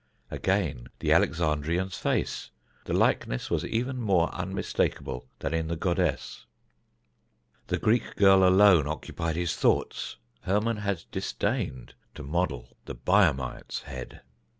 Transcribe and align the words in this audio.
Again 0.31 0.87
the 0.97 1.11
Alexandrian's 1.13 1.95
face 1.95 2.49
the 2.85 2.93
likeness 2.93 3.51
was 3.51 3.63
even 3.63 4.01
more 4.01 4.33
unmistakable 4.33 5.29
than 5.37 5.53
in 5.53 5.67
the 5.67 5.75
goddess. 5.75 6.47
The 7.67 7.77
Greek 7.77 8.15
girl 8.15 8.43
alone 8.43 8.87
occupied 8.87 9.35
his 9.35 9.55
thoughts. 9.55 10.17
Hermon 10.41 10.77
had 10.77 11.03
disdained 11.11 11.93
to 12.15 12.23
model 12.23 12.75
the 12.85 12.95
Biamite's 12.95 13.83
head. 13.83 14.21